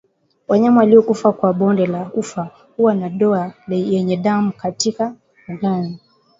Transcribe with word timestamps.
Wanyama 0.47 0.79
waliokufa 0.79 1.31
kwa 1.33 1.53
bonde 1.53 1.85
la 1.85 2.11
ufa 2.13 2.49
huwa 2.77 2.93
na 2.93 3.09
doa 3.09 3.53
yenye 3.67 4.17
damu 4.17 4.51
katika 4.51 5.15
ogani 5.49 5.99